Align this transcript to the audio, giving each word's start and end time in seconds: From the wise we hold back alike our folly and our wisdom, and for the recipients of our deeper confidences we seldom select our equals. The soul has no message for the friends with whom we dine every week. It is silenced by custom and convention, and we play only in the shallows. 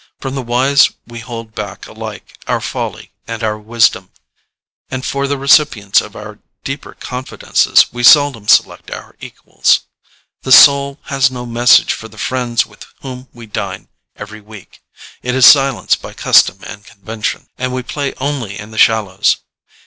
From 0.19 0.33
the 0.33 0.41
wise 0.41 0.89
we 1.05 1.19
hold 1.19 1.53
back 1.53 1.85
alike 1.85 2.35
our 2.47 2.59
folly 2.59 3.11
and 3.27 3.43
our 3.43 3.59
wisdom, 3.59 4.09
and 4.89 5.05
for 5.05 5.27
the 5.27 5.37
recipients 5.37 6.01
of 6.01 6.15
our 6.15 6.39
deeper 6.63 6.95
confidences 6.95 7.93
we 7.93 8.01
seldom 8.01 8.47
select 8.47 8.89
our 8.89 9.15
equals. 9.19 9.81
The 10.41 10.51
soul 10.51 10.97
has 11.03 11.29
no 11.29 11.45
message 11.45 11.93
for 11.93 12.07
the 12.07 12.17
friends 12.17 12.65
with 12.65 12.87
whom 13.01 13.27
we 13.31 13.45
dine 13.45 13.89
every 14.15 14.41
week. 14.41 14.81
It 15.21 15.35
is 15.35 15.45
silenced 15.45 16.01
by 16.01 16.13
custom 16.13 16.61
and 16.63 16.83
convention, 16.83 17.49
and 17.59 17.71
we 17.71 17.83
play 17.83 18.15
only 18.17 18.57
in 18.57 18.71
the 18.71 18.79
shallows. 18.79 19.37